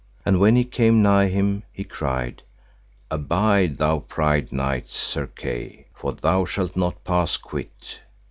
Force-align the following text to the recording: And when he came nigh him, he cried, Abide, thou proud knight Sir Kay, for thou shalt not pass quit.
And 0.25 0.39
when 0.39 0.55
he 0.55 0.63
came 0.65 1.03
nigh 1.03 1.27
him, 1.27 1.61
he 1.71 1.83
cried, 1.83 2.41
Abide, 3.11 3.77
thou 3.77 3.99
proud 3.99 4.51
knight 4.51 4.89
Sir 4.89 5.27
Kay, 5.27 5.89
for 5.93 6.11
thou 6.13 6.43
shalt 6.43 6.75
not 6.75 7.03
pass 7.03 7.37
quit. 7.37 7.99